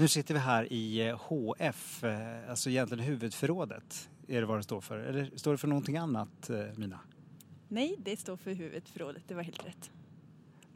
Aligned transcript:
Nu 0.00 0.08
sitter 0.08 0.34
vi 0.34 0.40
här 0.40 0.72
i 0.72 1.14
HF, 1.18 2.04
eh, 2.04 2.50
alltså 2.50 2.70
egentligen 2.70 3.04
huvudförrådet. 3.04 4.10
Är 4.28 4.40
det 4.40 4.46
vad 4.46 4.58
det 4.58 4.62
står 4.62 4.80
för? 4.80 4.98
Eller 4.98 5.30
står 5.36 5.52
det 5.52 5.58
för 5.58 5.68
någonting 5.68 5.96
annat, 5.96 6.50
eh, 6.50 6.64
Mina? 6.76 7.00
Nej, 7.68 7.96
det 7.98 8.16
står 8.16 8.36
för 8.36 8.54
huvudförrådet. 8.54 9.22
Det 9.26 9.34
var 9.34 9.42
helt 9.42 9.66
rätt. 9.66 9.90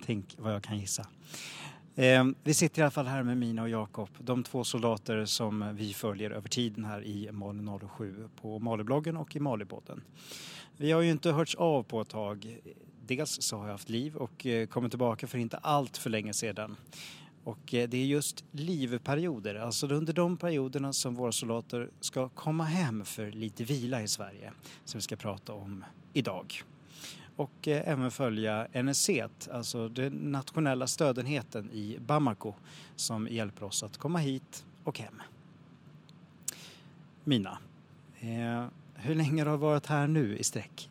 Tänk 0.05 0.35
vad 0.39 0.55
jag 0.55 0.63
kan 0.63 0.79
gissa. 0.79 1.07
Eh, 1.97 2.25
vi 2.45 2.55
sitter 2.55 2.81
i 2.81 2.83
alla 2.83 2.91
fall 2.91 3.07
här 3.07 3.23
med 3.23 3.39
Mina 3.39 3.63
och 3.63 3.69
Jakob, 3.69 4.09
de 4.19 4.43
två 4.43 4.65
soldater 4.65 5.25
som 5.25 5.77
vi 5.77 5.95
följer 5.95 6.31
över 6.31 6.49
tiden 6.49 6.85
här 6.85 7.05
i 7.05 7.33
Mali 7.33 7.89
07 7.97 8.29
på 8.37 8.59
Malibloggen 8.59 9.17
och 9.17 9.37
i 9.37 9.41
Malibodden. 9.41 10.03
Vi 10.77 10.93
har 10.93 11.01
ju 11.01 11.11
inte 11.11 11.33
hörts 11.33 11.55
av 11.55 11.83
på 11.83 12.01
ett 12.01 12.09
tag. 12.09 12.59
Dels 13.07 13.43
så 13.43 13.57
har 13.57 13.65
jag 13.65 13.73
haft 13.73 13.89
liv 13.89 14.17
och 14.17 14.47
eh, 14.47 14.67
kommit 14.67 14.93
tillbaka 14.93 15.27
för 15.27 15.39
inte 15.39 15.57
allt 15.57 15.97
för 15.97 16.11
länge 16.11 16.33
sedan. 16.33 16.77
Och 17.45 17.75
eh, 17.75 17.89
det 17.89 17.97
är 17.97 18.05
just 18.05 18.45
livperioder, 18.51 19.55
alltså 19.55 19.87
under 19.87 20.13
de 20.13 20.37
perioderna 20.37 20.93
som 20.93 21.15
våra 21.15 21.33
soldater 21.33 21.91
ska 22.01 22.29
komma 22.29 22.65
hem 22.65 23.05
för 23.05 23.31
lite 23.31 23.65
vila 23.65 24.03
i 24.03 24.09
Sverige, 24.09 24.53
som 24.85 24.99
vi 24.99 25.03
ska 25.03 25.17
prata 25.17 25.53
om 25.53 25.85
idag. 26.13 26.65
Och 27.37 27.69
eh, 27.69 27.89
även 27.89 28.11
följa 28.11 28.67
NSC, 28.83 29.11
alltså 29.53 29.89
den 29.89 30.13
nationella 30.13 30.87
stödenheten 30.87 31.71
i 31.71 31.99
Bamako, 32.01 32.55
som 32.97 33.29
hjälper 33.29 33.65
oss 33.65 33.83
att 33.83 33.97
komma 33.97 34.19
hit 34.19 34.67
och 34.85 34.99
hem. 34.99 35.23
Mina, 37.25 37.59
eh, 38.21 38.67
hur 38.95 39.15
länge 39.15 39.45
har 39.45 39.51
du 39.51 39.57
varit 39.57 39.87
här 39.87 40.07
nu 40.07 40.39
i 40.39 40.45
sträck? 40.45 40.91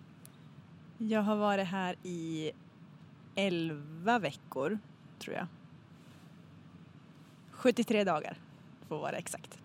Jag 0.98 1.22
har 1.22 1.36
varit 1.36 1.68
här 1.68 1.96
i 2.04 2.52
11 3.36 4.20
veckor, 4.20 4.80
tror 5.20 5.36
jag. 5.36 5.48
73 7.52 8.04
dagar, 8.04 8.38
för 8.88 8.96
att 8.96 9.02
vara 9.02 9.16
exakt. 9.18 9.60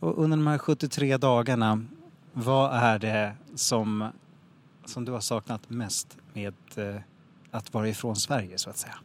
Och 0.00 0.18
under 0.18 0.36
de 0.36 0.46
här 0.46 0.58
73 0.58 1.16
dagarna, 1.16 1.84
vad 2.32 2.72
är 2.74 2.98
det 2.98 3.34
som, 3.54 4.12
som 4.84 5.04
du 5.04 5.12
har 5.12 5.20
saknat 5.20 5.70
mest 5.70 6.18
med 6.32 6.54
eh, 6.76 6.96
att 7.50 7.74
vara 7.74 7.88
ifrån 7.88 8.16
Sverige 8.16 8.58
så 8.58 8.70
att 8.70 8.76
säga? 8.76 8.98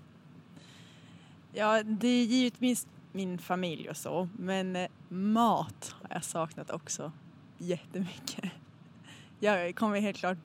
Ja, 1.53 1.83
det 1.83 2.07
är 2.07 2.25
givetvis 2.25 2.87
min 3.11 3.37
familj 3.37 3.89
och 3.89 3.97
så, 3.97 4.29
men 4.37 4.75
eh, 4.75 4.87
mat 5.09 5.95
har 6.01 6.09
jag 6.15 6.23
saknat 6.23 6.71
också 6.71 7.11
jättemycket. 7.57 8.45
Jag 9.39 9.75
kommer 9.75 9.99
helt 9.99 10.17
klart 10.17 10.37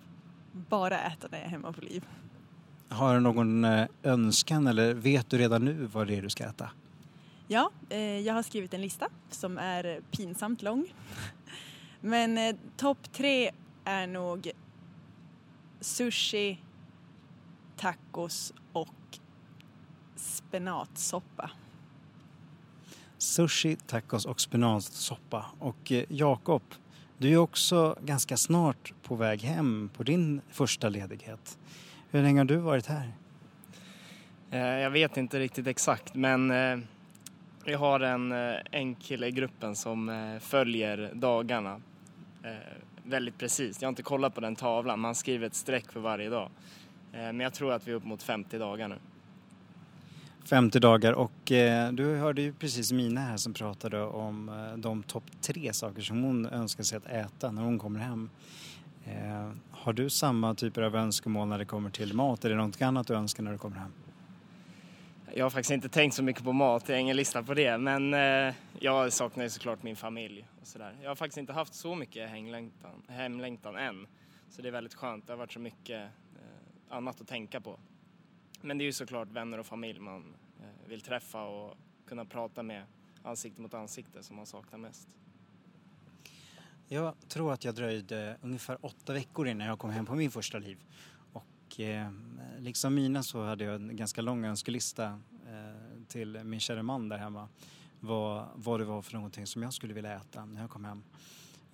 bara 0.53 1.01
äta 1.01 1.29
när 1.31 1.39
jag 1.39 1.47
är 1.47 1.51
hemma 1.51 1.73
på 1.73 1.81
liv. 1.81 2.05
Har 2.89 3.15
du 3.15 3.21
någon 3.21 3.65
eh, 3.65 3.87
önskan 4.03 4.67
eller 4.67 4.95
vet 4.95 5.31
du 5.31 5.39
redan 5.39 5.65
nu 5.65 5.89
vad 5.93 6.07
det 6.07 6.17
är 6.17 6.23
du 6.23 6.31
ska 6.31 6.45
äta? 6.45 6.71
Ja, 7.49 7.71
jag 8.25 8.35
har 8.35 8.43
skrivit 8.43 8.75
en 8.75 8.81
lista 8.81 9.09
som 9.31 9.59
är 9.59 10.01
pinsamt 10.11 10.63
lång. 10.63 10.87
Men 12.01 12.59
topp 12.77 13.13
tre 13.13 13.51
är 13.85 14.07
nog 14.07 14.53
sushi, 15.83 16.59
tacos 17.77 18.55
och 18.73 18.89
spenatsoppa. 20.17 21.51
Sushi, 23.19 23.77
tacos 23.77 24.25
och 24.27 24.41
spenatsoppa. 24.41 25.47
Och 25.59 25.93
eh, 25.93 26.05
Jakob, 26.09 26.63
du 27.19 27.33
är 27.33 27.37
också 27.37 27.97
ganska 28.05 28.37
snart 28.37 28.93
på 29.03 29.15
väg 29.15 29.43
hem 29.43 29.91
på 29.97 30.03
din 30.03 30.41
första 30.51 30.89
ledighet. 30.89 31.59
Hur 32.11 32.23
länge 32.23 32.41
har 32.41 32.45
du 32.45 32.57
varit 32.57 32.87
här? 32.87 33.13
Eh, 34.51 34.59
Jag 34.61 34.91
vet 34.91 35.17
inte 35.17 35.39
riktigt 35.39 35.67
exakt 35.67 36.15
men 36.15 36.51
eh, 36.51 36.79
jag 37.65 37.79
har 37.79 38.01
en, 38.01 38.33
eh, 38.33 38.55
en 38.71 38.95
kille 38.95 39.27
i 39.27 39.31
gruppen 39.31 39.77
som 39.77 40.09
eh, 40.09 40.39
följer 40.39 41.11
dagarna 41.15 41.81
eh, 42.45 42.51
väldigt 43.05 43.39
precis. 43.39 43.83
Jag 43.83 43.87
har 43.87 43.93
inte 43.93 44.03
kollat 44.03 44.35
på 44.35 44.41
den 44.41 44.57
tavlan, 44.57 45.01
man 45.01 45.15
skriver 45.15 45.47
ett 45.47 45.55
streck 45.55 45.93
för 45.93 46.01
varje 46.01 46.31
dag. 46.31 46.51
Eh, 47.13 47.19
men 47.19 47.41
jag 47.41 47.55
tror 47.55 47.73
att 47.73 47.89
vi 47.89 47.93
är 47.93 47.97
upp 47.97 48.05
mot 48.05 48.23
50 48.23 48.59
dagar 48.59 48.89
nu. 48.89 48.97
50 50.45 50.81
dagar 50.81 51.13
och 51.13 51.53
eh, 51.53 51.93
du 51.93 52.17
hörde 52.17 52.43
ju 52.43 52.53
precis 52.53 52.93
Mina 52.93 53.21
här 53.21 53.37
som 53.37 53.55
pratade 53.55 54.03
om 54.03 54.49
eh, 54.49 54.79
de 54.79 55.03
topp 55.03 55.25
tre 55.41 55.73
saker 55.73 56.03
som 56.03 56.23
hon 56.23 56.47
önskar 56.47 56.85
sig 56.85 56.97
att 56.97 57.07
äta 57.07 57.51
när 57.51 57.63
hon 57.63 57.79
kommer 57.79 58.01
hem. 58.01 58.31
Eh, 59.05 59.51
har 59.71 59.93
du 59.93 60.11
samma 60.11 60.55
typer 60.55 60.83
av 60.83 60.97
önskemål 60.97 61.49
när 61.49 61.59
det 61.59 61.65
kommer 61.65 61.91
till 61.91 62.15
mat? 62.15 62.45
Är 62.45 62.51
det 62.51 62.57
något 62.57 62.83
annat 62.83 63.07
du 63.07 63.15
önskar 63.15 63.43
när 63.43 63.53
du 63.53 63.59
kommer 63.59 63.77
hem? 63.77 63.93
Jag 65.35 65.45
har 65.45 65.51
faktiskt 65.51 65.71
inte 65.71 65.89
tänkt 65.89 66.15
så 66.15 66.23
mycket 66.23 66.45
på 66.45 66.53
mat, 66.53 66.89
jag 66.89 66.97
har 66.97 67.01
ingen 67.01 67.17
lista 67.17 67.43
på 67.43 67.55
det. 67.55 67.79
Men 67.79 68.15
eh, 68.15 68.55
jag 68.79 69.13
saknar 69.13 69.45
ju 69.45 69.51
såklart 69.51 69.83
min 69.83 69.97
familj 69.97 70.47
och 70.61 70.67
sådär. 70.67 70.97
Jag 71.03 71.11
har 71.11 71.15
faktiskt 71.15 71.39
inte 71.39 71.53
haft 71.53 71.75
så 71.75 71.95
mycket 71.95 72.31
hemlängtan, 72.31 73.03
hemlängtan 73.09 73.77
än. 73.77 74.07
Så 74.51 74.63
det 74.63 74.69
är 74.69 74.73
väldigt 74.73 74.95
skönt, 74.95 75.27
det 75.27 75.33
har 75.33 75.39
varit 75.39 75.53
så 75.53 75.61
mycket 75.61 76.01
eh, 76.01 76.97
annat 76.97 77.21
att 77.21 77.29
tänka 77.29 77.61
på. 77.61 77.79
Men 78.61 78.79
det 78.79 78.85
är 78.85 78.87
ju 78.87 78.93
såklart 78.93 79.29
vänner 79.29 79.59
och 79.59 79.67
familj 79.67 79.99
man 79.99 80.35
eh, 80.61 80.89
vill 80.89 81.01
träffa 81.01 81.43
och 81.43 81.77
kunna 82.07 82.25
prata 82.25 82.63
med 82.63 82.85
ansikte 83.23 83.61
mot 83.61 83.75
ansikte 83.75 84.23
som 84.23 84.37
man 84.37 84.47
saknar 84.47 84.79
mest. 84.79 85.09
Jag 86.89 87.15
tror 87.29 87.53
att 87.53 87.65
jag 87.65 87.75
dröjde 87.75 88.37
ungefär 88.43 88.79
åtta 88.81 89.13
veckor 89.13 89.49
innan 89.49 89.67
jag 89.67 89.79
kom 89.79 89.91
hem 89.91 90.07
på 90.07 90.15
min 90.15 90.31
första 90.31 90.59
liv. 90.59 90.79
Och 91.73 91.81
eh, 91.81 92.11
liksom 92.59 92.95
Mina 92.95 93.23
så 93.23 93.45
hade 93.45 93.65
jag 93.65 93.75
en 93.75 93.97
ganska 93.97 94.23
lång 94.23 94.45
önskelista 94.45 95.21
eh, 95.49 96.03
till 96.09 96.45
min 96.45 96.61
kära 96.61 96.83
man 96.83 97.09
där 97.09 97.19
hemma. 97.19 97.49
Vad, 98.01 98.49
vad 98.55 98.81
det 98.81 98.85
var 98.85 99.03
för 99.03 99.15
någonting 99.15 99.47
som 99.47 99.63
jag 99.63 99.73
skulle 99.73 99.95
vilja 99.95 100.17
äta 100.17 100.45
när 100.45 100.61
jag 100.61 100.71
kom 100.71 100.85
hem. 100.85 101.03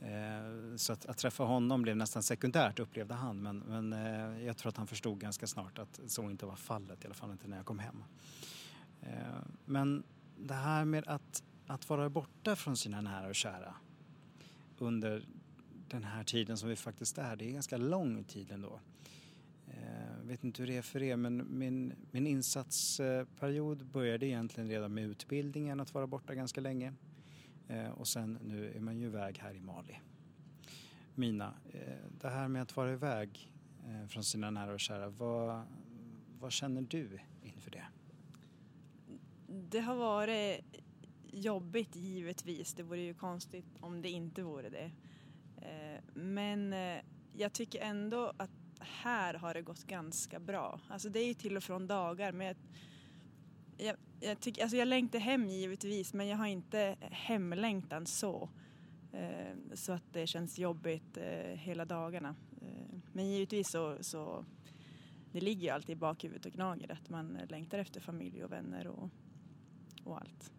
Eh, 0.01 0.77
så 0.77 0.93
att, 0.93 1.07
att 1.07 1.19
träffa 1.19 1.45
honom 1.45 1.83
blev 1.83 1.97
nästan 1.97 2.23
sekundärt 2.23 2.79
upplevde 2.79 3.15
han 3.15 3.43
men, 3.43 3.59
men 3.59 3.93
eh, 3.93 4.47
jag 4.47 4.57
tror 4.57 4.69
att 4.71 4.77
han 4.77 4.87
förstod 4.87 5.19
ganska 5.19 5.47
snart 5.47 5.79
att 5.79 6.01
så 6.07 6.31
inte 6.31 6.47
var 6.47 6.57
fallet, 6.57 7.05
i 7.05 7.07
alla 7.07 7.15
fall 7.15 7.31
inte 7.31 7.49
när 7.49 7.57
jag 7.57 7.67
kom 7.67 7.79
hem. 7.79 8.05
Eh, 9.03 9.09
men 9.65 10.03
det 10.37 10.55
här 10.55 10.85
med 10.85 11.09
att, 11.09 11.43
att 11.67 11.89
vara 11.89 12.11
borta 12.11 12.57
från 12.57 12.77
sina 12.77 13.01
nära 13.01 13.29
och 13.29 13.35
kära 13.35 13.75
under 14.79 15.27
den 15.89 16.05
här 16.05 16.25
tiden 16.25 16.57
som 16.57 16.69
vi 16.69 16.77
faktiskt 16.77 17.19
är, 17.19 17.37
det 17.37 17.45
är 17.45 17.53
ganska 17.53 17.77
lång 17.77 18.25
tid 18.25 18.53
ändå. 18.53 18.81
Jag 20.29 20.33
vet 20.33 20.45
inte 20.45 20.63
hur 20.63 20.67
det 20.67 20.77
är 20.77 20.83
för 20.83 21.03
er 21.03 21.17
men 21.17 21.59
min, 21.59 21.93
min 22.11 22.27
insatsperiod 22.27 23.87
började 23.87 24.27
egentligen 24.27 24.69
redan 24.71 24.95
med 24.95 25.05
utbildningen, 25.05 25.81
att 25.81 25.95
vara 25.95 26.07
borta 26.07 26.35
ganska 26.35 26.61
länge. 26.61 26.95
Eh, 27.69 27.89
och 27.91 28.09
sen 28.09 28.39
nu 28.43 28.73
är 28.73 28.81
man 28.81 28.99
ju 28.99 29.07
iväg 29.07 29.39
här 29.39 29.55
i 29.55 29.61
Mali. 29.61 30.01
Mina, 31.15 31.55
eh, 31.73 32.11
det 32.21 32.29
här 32.29 32.49
med 32.49 32.63
att 32.63 32.77
vara 32.77 32.93
iväg 32.93 33.53
eh, 33.87 34.09
från 34.09 34.25
sina 34.25 34.51
nära 34.51 34.73
och 34.73 34.81
kära, 34.81 35.09
vad, 35.09 35.63
vad 36.41 36.53
känner 36.53 36.83
du 36.83 37.19
inför 37.43 37.71
det? 37.71 37.87
Det 39.47 39.81
har 39.81 39.97
varit 39.97 40.61
jobbigt 41.33 41.97
givetvis. 41.97 42.75
Det 42.75 42.83
vore 42.83 43.01
ju 43.01 43.15
konstigt 43.15 43.77
om 43.81 44.03
det 44.03 44.11
inte 44.11 44.43
vore 44.43 44.69
det. 44.69 44.91
Eh, 45.57 46.01
Men 46.15 46.73
eh, 46.73 46.99
jag 47.33 47.53
tycker 47.53 47.81
ändå 47.81 48.33
att 48.37 48.51
här 48.81 49.35
har 49.35 49.55
det 49.55 49.63
gått 49.63 49.85
ganska 49.85 50.41
bra. 50.41 50.81
Alltså 50.89 51.09
det 51.09 51.21
är 51.21 51.27
ju 51.27 51.35
till 51.35 51.57
och 51.57 51.63
från 51.63 51.87
dagar 51.87 52.33
men 52.33 52.47
jag, 52.47 52.57
jag, 53.77 53.97
jag, 54.21 54.41
tyck, 54.41 54.59
alltså 54.59 54.77
jag 54.77 54.89
längtar 54.89 55.19
hem 55.19 55.47
givetvis 55.49 56.15
men 56.15 56.27
jag 56.29 56.37
har 56.37 56.47
inte 56.47 56.97
hemlängtan 57.01 58.07
så. 58.07 58.49
Eh, 59.13 59.57
Så 59.75 59.93
att 59.93 60.13
det 60.13 60.27
känns 60.27 60.59
jobbigt 60.59 61.17
eh, 61.17 61.57
hela 61.57 61.85
dagarna. 61.85 62.35
Eh, 62.63 62.99
Men 63.13 63.27
givetvis 63.27 63.71
så, 63.71 63.97
så 64.01 64.45
det 65.33 65.41
ligger 65.41 65.63
ju 65.63 65.69
alltid 65.69 65.91
i 65.97 65.97
bakhuvudet 66.01 66.47
och 66.47 66.53
gnager 66.53 66.93
att 66.93 67.09
man 67.11 67.39
längtar 67.49 67.79
efter 67.79 68.01
familj 68.01 68.45
och 68.45 68.53
vänner 68.53 68.87
och, 68.87 69.11
och 70.05 70.19
allt. 70.19 70.53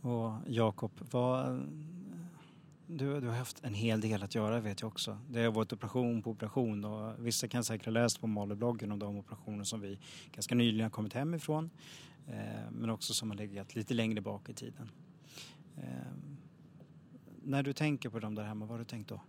Och 0.00 0.32
Jakob, 0.46 0.92
vad, 1.10 1.60
du, 2.88 3.20
du 3.20 3.26
har 3.28 3.34
haft 3.34 3.64
en 3.64 3.74
hel 3.74 4.00
del 4.00 4.22
att 4.22 4.34
göra 4.34 4.60
vet 4.60 4.80
jag 4.80 4.88
också. 4.88 5.18
Det 5.30 5.44
har 5.44 5.52
varit 5.52 5.72
operation 5.72 6.22
på 6.22 6.30
operation 6.30 6.84
och 6.84 7.26
vissa 7.26 7.48
kan 7.48 7.64
säkert 7.64 7.86
ha 7.86 7.92
läst 7.92 8.20
på 8.20 8.26
Malubloggen 8.26 8.92
om 8.92 8.98
de 8.98 9.16
operationer 9.16 9.64
som 9.64 9.80
vi 9.80 9.98
ganska 10.32 10.54
nyligen 10.54 10.82
har 10.82 10.90
kommit 10.90 11.12
hem 11.12 11.34
ifrån. 11.34 11.70
Eh, 12.26 12.70
men 12.70 12.90
också 12.90 13.14
som 13.14 13.30
har 13.30 13.36
legat 13.36 13.74
lite 13.74 13.94
längre 13.94 14.20
bak 14.20 14.48
i 14.48 14.54
tiden. 14.54 14.90
Eh, 15.76 15.82
när 17.42 17.62
du 17.62 17.72
tänker 17.72 18.08
på 18.08 18.18
dem 18.18 18.34
där 18.34 18.44
hemma, 18.44 18.64
vad 18.64 18.70
har 18.70 18.78
du 18.78 18.84
tänkt 18.84 19.08
då? 19.08 19.20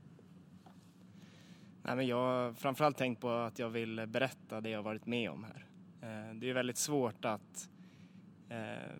Nej, 1.84 1.96
men 1.96 2.08
jag 2.08 2.18
har 2.18 2.54
framförallt 2.54 2.98
tänkt 2.98 3.22
på 3.22 3.30
att 3.32 3.60
jag 3.60 3.70
vill 3.70 4.06
berätta 4.08 4.62
det 4.62 4.70
jag 4.70 4.84
varit 4.84 5.06
med 5.06 5.30
om 5.30 5.44
här. 5.44 5.66
Eh, 6.02 6.36
Det 6.36 6.50
är 6.50 6.54
väldigt 6.54 6.78
svårt 6.78 7.26
att 7.26 7.70
eh, 8.50 8.94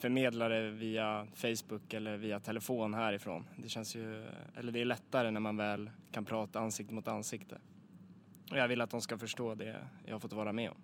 förmedla 0.00 0.48
det 0.48 0.70
via 0.70 1.26
Facebook 1.34 1.92
eller 1.92 2.16
via 2.16 2.40
telefon 2.40 2.94
härifrån. 2.94 3.44
Det 3.56 3.68
känns 3.68 3.96
ju, 3.96 4.28
eller 4.56 4.72
det 4.72 4.80
är 4.80 4.84
lättare 4.84 5.30
när 5.30 5.40
man 5.40 5.56
väl 5.56 5.90
kan 6.12 6.24
prata 6.24 6.60
ansikte 6.60 6.94
mot 6.94 7.08
ansikte. 7.08 7.58
Och 8.50 8.56
jag 8.56 8.68
vill 8.68 8.80
att 8.80 8.90
de 8.90 9.00
ska 9.00 9.18
förstå 9.18 9.54
det 9.54 9.86
jag 10.06 10.14
har 10.14 10.20
fått 10.20 10.32
vara 10.32 10.52
med 10.52 10.70
om. 10.70 10.76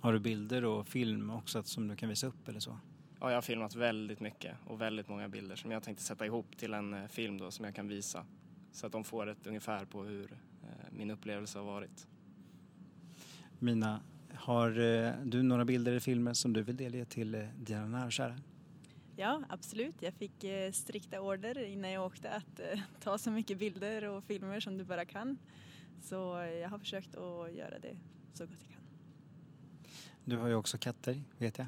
Har 0.00 0.12
du 0.12 0.18
bilder 0.18 0.64
och 0.64 0.88
film 0.88 1.30
också 1.30 1.62
som 1.62 1.88
du 1.88 1.96
kan 1.96 2.08
visa 2.08 2.26
upp 2.26 2.48
eller 2.48 2.60
så? 2.60 2.78
Ja, 3.20 3.30
jag 3.30 3.36
har 3.36 3.42
filmat 3.42 3.74
väldigt 3.74 4.20
mycket 4.20 4.56
och 4.66 4.80
väldigt 4.80 5.08
många 5.08 5.28
bilder 5.28 5.56
som 5.56 5.70
jag 5.70 5.82
tänkte 5.82 6.04
sätta 6.04 6.26
ihop 6.26 6.56
till 6.56 6.74
en 6.74 6.94
eh, 6.94 7.06
film 7.06 7.38
då 7.38 7.50
som 7.50 7.64
jag 7.64 7.74
kan 7.74 7.88
visa. 7.88 8.26
Så 8.72 8.86
att 8.86 8.92
de 8.92 9.04
får 9.04 9.26
ett 9.26 9.46
ungefär 9.46 9.84
på 9.84 10.02
hur 10.02 10.32
eh, 10.32 10.68
min 10.90 11.10
upplevelse 11.10 11.58
har 11.58 11.66
varit. 11.66 12.06
Mina, 13.58 14.00
har 14.34 14.80
eh, 14.80 15.12
du 15.24 15.42
några 15.42 15.64
bilder 15.64 15.92
eller 15.92 16.00
filmer 16.00 16.32
som 16.32 16.52
du 16.52 16.62
vill 16.62 16.76
delge 16.76 17.04
till 17.04 17.48
dina 17.56 17.86
nära 17.86 18.04
och 18.04 18.12
kära? 18.12 18.36
Ja, 19.16 19.42
absolut. 19.48 20.02
Jag 20.02 20.14
fick 20.14 20.44
strikta 20.72 21.20
order 21.20 21.64
innan 21.64 21.90
jag 21.90 22.06
åkte 22.06 22.30
att 22.30 22.60
ta 23.00 23.18
så 23.18 23.30
mycket 23.30 23.58
bilder 23.58 24.04
och 24.04 24.24
filmer 24.24 24.60
som 24.60 24.78
du 24.78 24.84
bara 24.84 25.04
kan. 25.04 25.38
Så 26.02 26.14
jag 26.62 26.68
har 26.68 26.78
försökt 26.78 27.16
att 27.16 27.54
göra 27.54 27.78
det 27.78 27.96
så 28.32 28.46
gott 28.46 28.56
jag 28.60 28.70
kan. 28.70 28.82
Du 30.24 30.36
har 30.36 30.48
ju 30.48 30.54
också 30.54 30.78
katter, 30.78 31.22
vet 31.38 31.58
jag. 31.58 31.66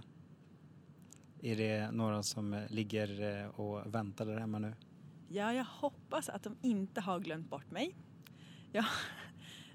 Är 1.43 1.57
det 1.57 1.91
några 1.91 2.23
som 2.23 2.67
ligger 2.69 3.41
eh, 3.43 3.49
och 3.49 3.95
väntar 3.95 4.27
där 4.27 4.39
hemma 4.39 4.59
nu? 4.59 4.75
Ja, 5.29 5.53
jag 5.53 5.65
hoppas 5.65 6.29
att 6.29 6.43
de 6.43 6.57
inte 6.63 7.01
har 7.01 7.21
glömt 7.21 7.51
bort 7.51 7.71
mig. 7.71 7.97
Ja, 8.73 8.81
eh, 8.81 8.87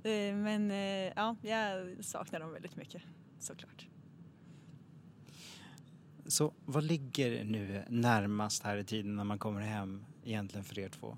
Eh, 0.03 0.35
men 0.35 0.71
eh, 0.71 1.11
ja, 1.15 1.35
jag 1.41 2.05
saknar 2.05 2.39
dem 2.39 2.53
väldigt 2.53 2.75
mycket, 2.75 3.01
såklart. 3.39 3.87
Så 6.25 6.53
vad 6.65 6.83
ligger 6.83 7.43
nu 7.43 7.83
närmast 7.89 8.63
här 8.63 8.77
i 8.77 8.83
tiden 8.83 9.15
när 9.15 9.23
man 9.23 9.39
kommer 9.39 9.61
hem 9.61 10.05
egentligen 10.23 10.63
för 10.63 10.79
er 10.79 10.89
två? 10.89 11.17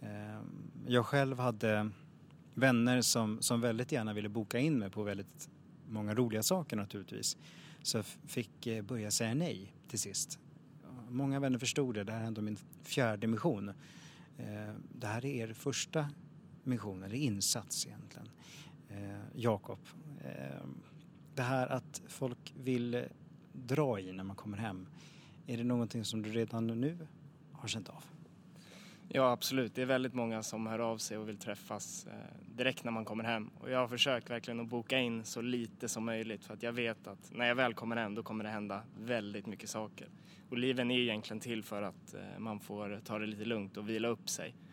Eh, 0.00 0.40
jag 0.86 1.06
själv 1.06 1.38
hade 1.38 1.90
vänner 2.54 3.02
som, 3.02 3.42
som 3.42 3.60
väldigt 3.60 3.92
gärna 3.92 4.12
ville 4.12 4.28
boka 4.28 4.58
in 4.58 4.78
mig 4.78 4.90
på 4.90 5.02
väldigt 5.02 5.48
många 5.88 6.14
roliga 6.14 6.42
saker 6.42 6.76
naturligtvis. 6.76 7.36
Så 7.82 7.98
jag 7.98 8.04
fick 8.06 8.68
börja 8.82 9.10
säga 9.10 9.34
nej 9.34 9.72
till 9.88 9.98
sist. 9.98 10.38
Många 11.08 11.40
vänner 11.40 11.58
förstod 11.58 11.94
det, 11.94 12.04
det 12.04 12.12
här 12.12 12.20
är 12.20 12.26
ändå 12.26 12.40
min 12.40 12.58
fjärde 12.82 13.26
mission. 13.26 13.72
Det 14.92 15.06
här 15.06 15.24
är 15.24 15.48
er 15.48 15.52
första 15.52 16.08
mission, 16.68 17.02
eller 17.02 17.14
insats 17.14 17.86
egentligen. 17.86 18.28
Eh, 18.88 19.20
Jakob, 19.34 19.78
eh, 20.24 20.66
det 21.34 21.42
här 21.42 21.66
att 21.66 22.02
folk 22.08 22.54
vill 22.56 23.04
dra 23.52 24.00
i 24.00 24.12
när 24.12 24.24
man 24.24 24.36
kommer 24.36 24.58
hem, 24.58 24.86
är 25.46 25.56
det 25.56 25.64
någonting 25.64 26.04
som 26.04 26.22
du 26.22 26.30
redan 26.30 26.66
nu 26.66 26.98
har 27.52 27.68
känt 27.68 27.88
av? 27.88 28.04
Ja 29.10 29.32
absolut, 29.32 29.74
det 29.74 29.82
är 29.82 29.86
väldigt 29.86 30.14
många 30.14 30.42
som 30.42 30.66
hör 30.66 30.78
av 30.78 30.98
sig 30.98 31.18
och 31.18 31.28
vill 31.28 31.38
träffas 31.38 32.06
eh, 32.06 32.56
direkt 32.56 32.84
när 32.84 32.92
man 32.92 33.04
kommer 33.04 33.24
hem. 33.24 33.50
Och 33.60 33.70
jag 33.70 33.78
har 33.78 33.88
försökt 33.88 34.30
verkligen 34.30 34.60
att 34.60 34.68
boka 34.68 34.98
in 34.98 35.24
så 35.24 35.40
lite 35.40 35.88
som 35.88 36.04
möjligt 36.04 36.44
för 36.44 36.54
att 36.54 36.62
jag 36.62 36.72
vet 36.72 37.06
att 37.06 37.30
när 37.32 37.46
jag 37.46 37.54
väl 37.54 37.74
kommer 37.74 37.96
hem 37.96 38.14
då 38.14 38.22
kommer 38.22 38.44
det 38.44 38.50
hända 38.50 38.82
väldigt 39.00 39.46
mycket 39.46 39.70
saker. 39.70 40.08
Och 40.50 40.58
liven 40.58 40.90
är 40.90 40.98
egentligen 40.98 41.40
till 41.40 41.62
för 41.62 41.82
att 41.82 42.14
eh, 42.14 42.38
man 42.38 42.60
får 42.60 43.00
ta 43.04 43.18
det 43.18 43.26
lite 43.26 43.44
lugnt 43.44 43.76
och 43.76 43.88
vila 43.88 44.08
upp 44.08 44.28
sig 44.28 44.48
eh, 44.48 44.67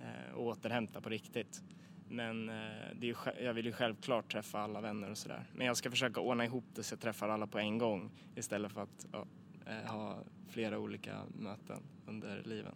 Eh, 0.00 0.34
och 0.34 0.46
återhämta 0.46 1.00
på 1.00 1.08
riktigt. 1.08 1.62
Men 2.08 2.48
eh, 2.48 2.54
det 2.94 3.10
är, 3.10 3.42
jag 3.42 3.54
vill 3.54 3.66
ju 3.66 3.72
självklart 3.72 4.32
träffa 4.32 4.60
alla 4.60 4.80
vänner 4.80 5.10
och 5.10 5.18
sådär. 5.18 5.46
Men 5.54 5.66
jag 5.66 5.76
ska 5.76 5.90
försöka 5.90 6.20
ordna 6.20 6.44
ihop 6.44 6.64
det 6.74 6.82
så 6.82 6.92
jag 6.92 7.00
träffar 7.00 7.28
alla 7.28 7.46
på 7.46 7.58
en 7.58 7.78
gång 7.78 8.10
istället 8.34 8.72
för 8.72 8.80
att 8.80 9.06
ja, 9.12 9.26
eh, 9.66 9.90
ha 9.90 10.18
flera 10.48 10.78
olika 10.78 11.22
möten 11.38 11.82
under 12.06 12.42
liven. 12.44 12.74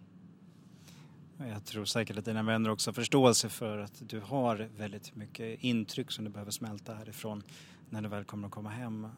Jag 1.39 1.65
tror 1.65 1.85
säkert 1.85 2.19
att 2.19 2.25
dina 2.25 2.43
vänner 2.43 2.71
också 2.71 2.91
har 2.91 2.95
förståelse 2.95 3.49
för 3.49 3.79
att 3.79 4.09
du 4.09 4.21
har 4.21 4.69
väldigt 4.77 5.17
mycket 5.17 5.63
intryck 5.63 6.11
som 6.11 6.25
du 6.25 6.31
behöver 6.31 6.51
smälta 6.51 6.95
härifrån 6.95 7.43
när 7.91 8.03
du 8.03 8.09
väl 8.09 8.25
kommer 8.25 8.49
att 8.49 8.55
komma 8.55 8.71
hem 8.71 9.09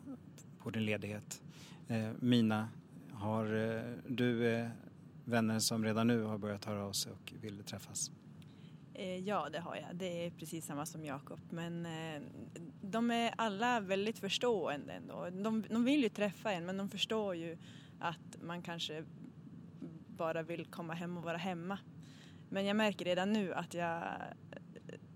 på 0.58 0.70
din 0.70 0.84
ledighet. 0.84 1.42
Eh, 1.88 2.10
Mina, 2.20 2.68
har 3.12 3.44
du 4.08 4.68
vänner 5.24 5.58
som 5.58 5.84
redan 5.84 6.06
nu 6.06 6.22
har 6.22 6.38
börjat 6.38 6.64
höra 6.64 6.84
av 6.84 6.92
sig 6.92 7.12
och 7.12 7.32
vill 7.40 7.64
träffas? 7.64 8.10
Eh, 8.94 9.16
ja, 9.16 9.48
det 9.52 9.60
har 9.60 9.76
jag. 9.76 9.96
Det 9.96 10.26
är 10.26 10.30
precis 10.30 10.66
samma 10.66 10.86
som 10.86 11.04
Jakob. 11.04 11.40
Men 11.50 11.86
eh, 11.86 12.22
de 12.82 13.10
är 13.10 13.34
alla 13.36 13.80
väldigt 13.80 14.18
förstående 14.18 14.92
ändå. 14.92 15.28
De, 15.30 15.62
de 15.62 15.84
vill 15.84 16.02
ju 16.02 16.08
träffa 16.08 16.52
en 16.52 16.66
men 16.66 16.76
de 16.76 16.88
förstår 16.88 17.34
ju 17.34 17.58
att 17.98 18.42
man 18.42 18.62
kanske 18.62 19.04
bara 20.16 20.42
vill 20.42 20.66
komma 20.66 20.94
hem 20.94 21.16
och 21.16 21.24
vara 21.24 21.36
hemma. 21.36 21.78
Men 22.48 22.66
jag 22.66 22.76
märker 22.76 23.04
redan 23.04 23.32
nu 23.32 23.54
att 23.54 23.74
jag, 23.74 24.04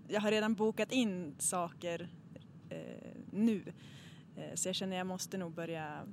jag 0.07 0.21
har 0.21 0.31
redan 0.31 0.55
bokat 0.55 0.91
in 0.91 1.35
saker 1.39 2.09
eh, 2.69 3.11
nu. 3.31 3.73
Eh, 4.35 4.55
så 4.55 4.69
jag 4.69 4.75
känner 4.75 4.95
att 4.95 4.97
jag 4.97 5.07
måste 5.07 5.37
nog 5.37 5.53
börja 5.53 6.07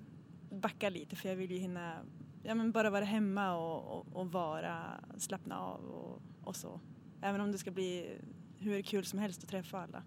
backa 0.50 0.88
lite 0.88 1.16
för 1.16 1.28
jag 1.28 1.36
vill 1.36 1.50
ju 1.50 1.58
hinna 1.58 1.98
ja, 2.44 2.54
men 2.54 2.72
bara 2.72 2.90
vara 2.90 3.04
hemma 3.04 3.56
och, 3.56 3.98
och, 3.98 4.06
och 4.12 4.32
vara, 4.32 5.00
slappna 5.18 5.60
av 5.60 5.80
och, 5.80 6.22
och, 6.44 6.56
så. 6.56 6.80
Även 7.22 7.40
om 7.40 7.52
det 7.52 7.58
ska 7.58 7.70
bli 7.70 8.18
hur 8.58 8.82
kul 8.82 9.04
som 9.04 9.18
helst 9.18 9.42
att 9.42 9.50
träffa 9.50 9.78
alla. 9.78 10.02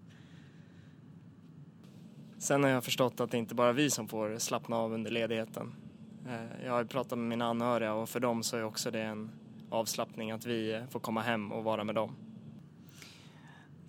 Sen 2.38 2.62
har 2.62 2.70
jag 2.70 2.84
förstått 2.84 3.20
att 3.20 3.30
det 3.30 3.38
inte 3.38 3.54
bara 3.54 3.68
är 3.68 3.72
vi 3.72 3.90
som 3.90 4.08
får 4.08 4.38
slappna 4.38 4.76
av 4.76 4.92
under 4.92 5.10
ledigheten. 5.10 5.74
Eh, 6.26 6.64
jag 6.64 6.72
har 6.72 6.84
pratat 6.84 7.18
med 7.18 7.28
mina 7.28 7.44
anhöriga 7.44 7.94
och 7.94 8.08
för 8.08 8.20
dem 8.20 8.42
så 8.42 8.56
är 8.56 8.64
också 8.64 8.90
det 8.90 9.02
en 9.02 9.30
avslappning 9.70 10.30
att 10.30 10.46
vi 10.46 10.84
får 10.90 11.00
komma 11.00 11.20
hem 11.20 11.52
och 11.52 11.64
vara 11.64 11.84
med 11.84 11.94
dem. 11.94 12.16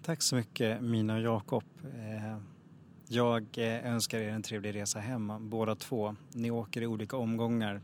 Tack 0.04 0.22
så 0.22 0.36
mycket 0.36 0.82
Mina 0.82 1.16
och 1.16 1.22
Jakob. 1.22 1.64
Eh, 1.84 2.38
jag 3.08 3.58
eh, 3.58 3.94
önskar 3.94 4.20
er 4.20 4.30
en 4.30 4.44
trevlig 4.44 4.76
resa 4.76 5.00
hem 5.00 5.50
båda 5.50 5.76
två. 5.76 6.16
Ni 6.32 6.52
åker 6.52 6.82
i 6.82 6.88
olika 6.88 7.18
omgångar. 7.18 7.82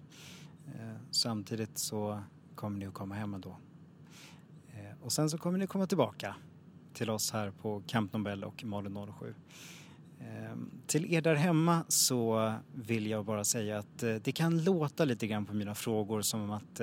Eh, 0.68 0.96
samtidigt 1.12 1.78
så 1.78 2.24
kommer 2.56 2.80
ni 2.80 2.88
att 2.88 2.94
komma 2.94 3.16
hem 3.16 3.34
ändå. 3.34 3.58
Eh, 4.74 5.04
och 5.04 5.12
sen 5.12 5.30
så 5.30 5.38
kommer 5.38 5.58
ni 5.58 5.68
komma 5.68 5.88
tillbaka 5.88 6.36
till 6.94 7.10
oss 7.10 7.32
här 7.32 7.52
på 7.52 7.84
Camp 7.88 8.14
Nobel 8.14 8.44
och 8.44 8.64
Malin 8.64 9.14
07. 9.20 9.36
Ehm, 10.20 10.72
till 10.88 11.14
er 11.14 11.22
där 11.22 11.36
hemma 11.36 11.84
så 11.88 12.54
vill 12.74 13.08
jag 13.08 13.26
bara 13.26 13.44
säga 13.44 13.78
att 13.78 14.04
eh, 14.04 14.16
det 14.16 14.32
kan 14.32 14.64
låta 14.64 15.06
lite 15.06 15.28
grann 15.28 15.46
på 15.46 15.54
mina 15.54 15.76
frågor 15.76 16.22
som 16.22 16.52
att 16.52 16.82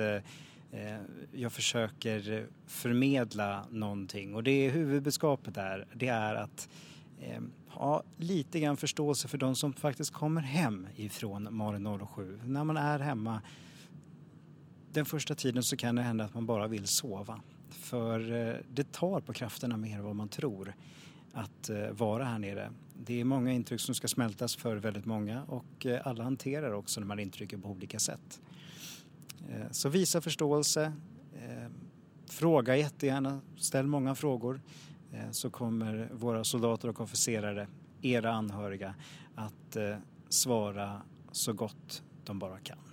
jag 1.31 1.53
försöker 1.53 2.47
förmedla 2.67 3.65
någonting 3.69 4.35
och 4.35 4.43
det 4.43 4.69
huvudbudskapet 4.69 5.55
där 5.55 5.87
det 5.93 6.07
är 6.07 6.35
att 6.35 6.69
ehm, 7.21 7.51
ha 7.73 8.03
lite 8.17 8.59
grann 8.59 8.77
förståelse 8.77 9.27
för 9.27 9.37
de 9.37 9.55
som 9.55 9.73
faktiskt 9.73 10.13
kommer 10.13 10.41
hem 10.41 10.87
ifrån 10.95 11.47
Malin 11.51 12.07
07. 12.15 12.39
När 12.43 12.63
man 12.63 12.77
är 12.77 12.99
hemma 12.99 13.41
den 14.93 15.05
första 15.05 15.35
tiden 15.35 15.63
så 15.63 15.77
kan 15.77 15.95
det 15.95 16.01
hända 16.01 16.23
att 16.23 16.33
man 16.33 16.45
bara 16.45 16.67
vill 16.67 16.87
sova. 16.87 17.41
För 17.69 18.31
eh, 18.31 18.55
det 18.73 18.91
tar 18.91 19.19
på 19.21 19.33
krafterna 19.33 19.77
mer 19.77 19.97
än 19.97 20.03
vad 20.03 20.15
man 20.15 20.29
tror 20.29 20.73
att 21.33 21.69
eh, 21.69 21.89
vara 21.91 22.25
här 22.25 22.39
nere. 22.39 22.71
Det 22.93 23.21
är 23.21 23.25
många 23.25 23.51
intryck 23.51 23.81
som 23.81 23.95
ska 23.95 24.07
smältas 24.07 24.55
för 24.55 24.75
väldigt 24.75 25.05
många 25.05 25.43
och 25.43 25.85
eh, 25.85 26.07
alla 26.07 26.23
hanterar 26.23 26.73
också 26.73 26.99
de 26.99 27.09
här 27.09 27.19
intrycken 27.19 27.61
på 27.61 27.69
olika 27.69 27.99
sätt. 27.99 28.41
Så 29.71 29.89
visa 29.89 30.21
förståelse, 30.21 30.93
fråga 32.29 32.77
jättegärna, 32.77 33.41
ställ 33.57 33.87
många 33.87 34.15
frågor 34.15 34.61
så 35.31 35.49
kommer 35.49 36.09
våra 36.13 36.43
soldater 36.43 36.89
och 36.89 37.01
officerare, 37.01 37.67
era 38.01 38.31
anhöriga, 38.31 38.95
att 39.35 39.77
svara 40.29 41.01
så 41.31 41.53
gott 41.53 42.03
de 42.23 42.39
bara 42.39 42.59
kan. 42.59 42.92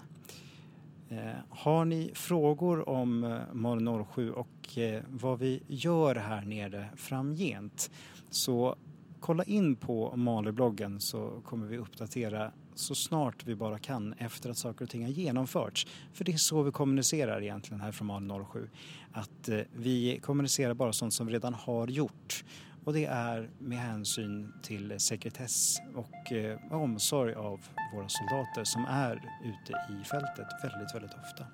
Eh, 1.11 1.33
har 1.49 1.85
ni 1.85 2.11
frågor 2.15 2.89
om 2.89 3.25
eh, 3.25 3.41
MOL 3.53 4.07
07 4.15 4.33
och 4.33 4.79
eh, 4.79 5.03
vad 5.09 5.39
vi 5.39 5.63
gör 5.67 6.15
här 6.15 6.43
nere 6.43 6.89
framgent 6.97 7.91
så 8.31 8.77
kolla 9.21 9.45
in 9.45 9.77
på 9.77 10.17
Malerbloggen 10.17 11.01
så 11.01 11.41
kommer 11.45 11.67
vi 11.67 11.79
uppdatera 11.79 12.53
så 12.75 12.95
snart 12.95 13.47
vi 13.47 13.55
bara 13.55 13.79
kan 13.79 14.13
efter 14.13 14.51
att 14.51 14.59
saker 14.59 14.85
och 14.85 14.91
ting 14.91 15.03
har 15.03 15.11
genomförts. 15.11 15.87
För 16.13 16.25
det 16.25 16.33
är 16.33 16.37
så 16.37 16.63
vi 16.63 16.71
kommunicerar 16.71 17.43
egentligen 17.43 17.81
här 17.81 17.93
från 17.93 18.07
MAL 18.07 18.45
07. 18.53 18.69
Att 19.13 19.49
vi 19.73 20.19
kommunicerar 20.23 20.75
bara 20.75 20.93
sånt 20.93 21.15
som 21.15 21.27
vi 21.27 21.33
redan 21.33 21.55
har 21.55 21.89
gjort. 21.89 22.45
Och 22.91 22.95
det 22.95 23.05
är 23.05 23.51
med 23.59 23.79
hänsyn 23.79 24.53
till 24.63 25.01
sekretess 25.01 25.81
och 25.95 26.33
eh, 26.33 26.73
omsorg 26.73 27.35
av 27.35 27.61
våra 27.95 28.09
soldater 28.09 28.65
som 28.65 28.85
är 28.85 29.15
ute 29.45 29.73
i 29.73 30.05
fältet 30.05 30.47
väldigt, 30.63 30.95
väldigt 30.95 31.15
ofta. 31.15 31.47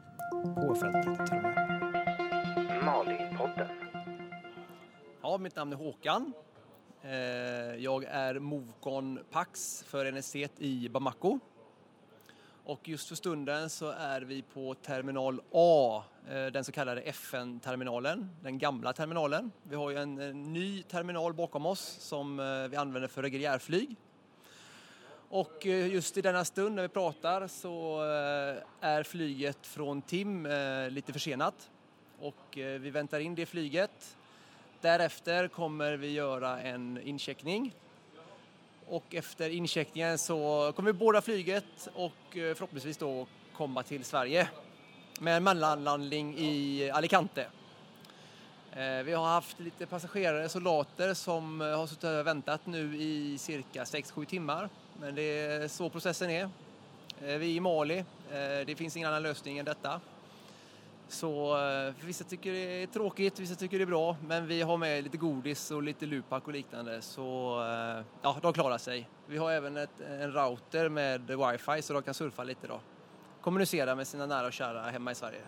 På 0.55 0.75
fältet 0.75 1.27
till 1.27 1.37
och 1.37 1.43
med. 1.43 2.85
Mali-podden. 2.85 3.69
Ja, 5.23 5.39
mitt 5.39 5.57
namn 5.57 5.73
är 5.73 5.77
Håkan 5.77 6.33
Eh, 7.03 7.75
jag 7.85 8.05
är 8.05 8.39
Movcon 8.39 9.19
Pax 9.31 9.85
för 9.87 10.13
NSC 10.13 10.49
i 10.59 10.89
Bamako. 10.89 11.39
Och 12.69 12.89
just 12.89 13.09
för 13.09 13.15
stunden 13.15 13.71
så 13.71 13.91
är 13.91 14.21
vi 14.21 14.43
på 14.43 14.75
terminal 14.75 15.41
A, 15.53 16.03
eh, 16.29 16.47
den 16.47 16.65
så 16.65 16.73
kallade 16.73 17.01
FN-terminalen, 17.01 18.31
den 18.43 18.59
gamla 18.59 18.93
terminalen. 18.93 19.53
Vi 19.63 19.77
har 19.77 19.91
ju 19.91 19.97
en, 19.97 20.43
ny 20.53 20.83
terminal 20.83 21.35
bakom 21.35 21.67
oss 21.67 21.97
som 22.01 22.41
eh, 22.41 22.69
vi 22.69 22.77
använder 22.77 23.09
för 23.09 23.23
reguljärflyg. 23.23 23.97
Och 25.29 25.67
eh, 25.67 25.87
just 25.87 26.17
i 26.17 26.23
denna 26.23 26.45
stund 26.45 26.75
när 26.75 26.83
vi 26.83 26.89
pratar 26.89 27.47
så 27.47 28.01
är 28.81 29.03
flyget 29.03 29.67
från 29.67 30.03
TIM 30.03 30.49
lite 30.91 31.13
försenat 31.13 31.71
och 32.21 32.47
vi 32.55 32.91
väntar 32.91 33.21
in 33.21 33.35
det 33.35 33.47
flyget. 33.47 34.17
Därefter 34.81 35.49
kommer 35.49 35.93
vi 35.93 36.11
göra 36.11 36.61
en 36.61 37.01
incheckning 37.03 37.75
och 38.89 39.15
efter 39.15 39.51
incheckningen 39.51 40.19
så 40.19 40.73
kommer 40.77 40.93
vi 40.93 40.99
båda 40.99 41.23
flyget 41.23 41.89
och 41.95 42.37
eh, 42.37 42.55
förhoppningsvis 42.55 42.97
då 42.97 43.27
komma 43.57 43.83
till 43.83 44.05
Sverige 44.05 44.49
med 45.21 45.37
en 45.37 45.45
mellanlandning 45.45 46.39
i 46.39 46.91
Alicante. 46.91 47.47
Eh, 48.73 49.03
vi 49.05 49.13
har 49.13 49.27
haft 49.27 49.61
lite 49.61 49.87
passagerare, 49.87 50.49
soldater 50.49 51.15
som 51.15 51.61
eh, 51.61 51.79
har 51.79 51.87
suttit 51.87 52.05
och 52.05 52.27
väntat 52.27 52.67
nu 52.67 52.97
i 52.97 53.39
cirka 53.39 53.85
6-7 53.85 54.25
timmar. 54.25 54.69
Men 55.01 55.15
det 55.15 55.23
är 55.23 55.69
så 55.69 55.91
processen 55.91 56.31
är. 56.31 56.51
Vi 57.19 57.33
är 57.33 57.43
i 57.43 57.61
Mali, 57.61 58.05
det 58.67 58.79
finns 58.79 58.97
ingen 58.97 59.09
annan 59.09 59.23
lösning 59.23 59.59
än 59.59 59.65
detta. 59.65 60.01
Så 61.09 61.57
eh, 61.69 61.95
vissa 62.01 62.25
tycker 62.25 62.53
det 62.53 62.83
är 62.83 62.87
tråkigt, 62.87 63.39
vissa 63.39 63.55
tycker 63.55 63.79
det 63.79 63.85
är 63.85 63.87
bra. 63.87 64.17
Men 64.27 64.47
vi 64.47 64.63
har 64.63 64.77
med 64.77 65.05
lite 65.05 65.17
godis 65.17 65.71
och 65.71 65.83
lite 65.83 66.07
lupack 66.07 66.47
och 66.47 66.53
liknande. 66.53 67.03
Så 67.03 67.59
eh, 67.63 68.05
ja, 68.23 68.37
de 68.43 68.53
klarar 68.53 68.79
sig. 68.79 69.09
Vi 69.27 69.39
har 69.39 69.53
även 69.53 69.77
ett, 69.77 70.01
en 70.01 70.33
router 70.33 70.89
med 70.89 71.21
wifi 71.27 71.83
så 71.83 71.93
de 71.93 72.03
kan 72.03 72.15
surfa 72.15 72.45
lite 72.45 72.67
då. 72.67 72.81
Kommunicera 73.41 73.95
med 73.95 74.07
sina 74.07 74.27
nära 74.27 74.47
och 74.47 74.53
kära 74.53 74.83
hemma 74.83 75.13
i 75.13 75.15
Sverige. 75.15 75.41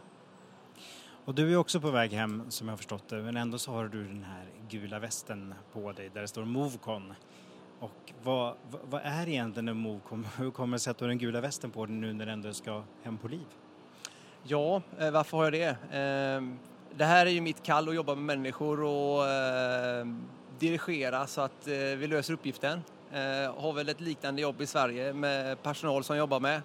Och 1.25 1.35
du 1.35 1.53
är 1.53 1.57
också 1.57 1.81
på 1.81 1.91
väg 1.91 2.13
hem 2.13 2.51
som 2.51 2.69
jag 2.69 2.73
har 2.73 2.77
förstått 2.77 3.09
det. 3.09 3.23
Men 3.23 3.37
ändå 3.37 3.59
så 3.59 3.73
har 3.73 3.89
du 3.89 4.05
den 4.05 4.25
här 4.25 4.47
gula 4.69 4.99
västen 4.99 5.55
på 5.73 5.93
dig 5.93 6.11
där 6.15 6.21
det 6.21 6.29
står 6.29 6.45
Movecon. 6.45 7.15
Och 7.81 8.13
vad, 8.23 8.55
vad 8.85 9.01
är 9.05 9.29
egentligen 9.29 9.69
en 9.69 9.77
Movecon? 9.77 10.27
Hur 10.39 10.51
kommer 10.51 10.77
det 10.77 10.81
sig 10.81 10.91
att 10.91 10.99
du 10.99 11.05
har 11.05 11.09
den 11.09 11.19
gula 11.19 11.41
västen 11.41 11.71
på 11.71 11.87
dig 11.87 11.95
nu 11.95 12.13
när 12.13 12.27
du 12.27 12.33
ändå 12.33 12.53
ska 12.53 12.83
hem 13.03 13.19
på 13.19 13.29
liv? 13.29 13.47
Ja, 14.43 14.83
eh, 14.99 15.11
varför 15.11 15.37
har 15.37 15.45
jag 15.45 15.53
det? 15.53 15.77
Ehm, 15.93 16.59
det 16.97 17.05
här 17.05 17.27
är 17.27 17.31
ju 17.31 17.41
mitt 17.41 17.63
kall 17.63 17.89
att 17.89 17.95
jobba 17.95 18.15
med 18.15 18.25
människor 18.25 18.83
och 18.83 19.29
ehm, 19.29 20.23
dirigera 20.59 21.27
så 21.27 21.41
att 21.41 21.67
eh, 21.67 21.75
vi 21.75 22.07
löser 22.07 22.35
uppgiften. 22.35 22.83
Eh, 23.13 23.63
har 23.63 23.73
väl 23.73 23.89
ett 23.89 24.01
liknande 24.01 24.43
jobb 24.43 24.61
i 24.61 24.67
Sverige 24.67 25.13
med 25.13 25.63
personal 25.63 26.05
som 26.05 26.17
jobbar 26.17 26.41
med. 26.41 26.63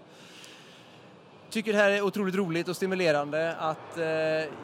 Tycker 1.50 1.74
det 1.74 1.80
här 1.80 1.92
är 1.92 2.02
otroligt 2.02 2.36
roligt 2.36 2.68
och 2.68 2.76
stimulerande 2.76 3.56
att 3.56 3.98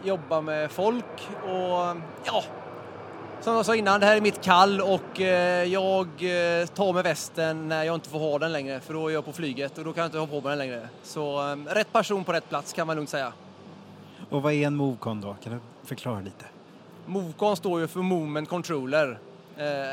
jobba 0.03 0.41
med 0.41 0.71
folk 0.71 1.29
och 1.43 1.97
ja, 2.25 2.43
som 3.41 3.55
jag 3.55 3.65
sa 3.65 3.75
innan, 3.75 3.99
det 3.99 4.05
här 4.05 4.17
är 4.17 4.21
mitt 4.21 4.41
kall 4.41 4.81
och 4.81 5.21
eh, 5.21 5.63
jag 5.63 6.07
eh, 6.07 6.65
tar 6.65 6.93
med 6.93 7.03
västen 7.03 7.67
när 7.67 7.83
jag 7.83 7.95
inte 7.95 8.09
får 8.09 8.19
ha 8.19 8.39
den 8.39 8.51
längre 8.51 8.79
för 8.79 8.93
då 8.93 9.07
är 9.07 9.13
jag 9.13 9.25
på 9.25 9.33
flyget 9.33 9.77
och 9.77 9.83
då 9.83 9.93
kan 9.93 10.01
jag 10.01 10.07
inte 10.07 10.17
ha 10.17 10.27
på 10.27 10.41
mig 10.41 10.49
den 10.49 10.57
längre. 10.57 10.89
Så 11.03 11.51
eh, 11.51 11.55
rätt 11.55 11.93
person 11.93 12.23
på 12.23 12.33
rätt 12.33 12.49
plats 12.49 12.73
kan 12.73 12.87
man 12.87 12.95
lugnt 12.95 13.09
säga. 13.09 13.33
Och 14.29 14.41
vad 14.41 14.53
är 14.53 14.67
en 14.67 14.75
Movcon 14.75 15.21
då? 15.21 15.35
Kan 15.43 15.53
du 15.53 15.59
förklara 15.87 16.19
lite? 16.19 16.45
Movcon 17.05 17.55
står 17.57 17.79
ju 17.79 17.87
för 17.87 17.99
Movement 17.99 18.49
Controller. 18.49 19.19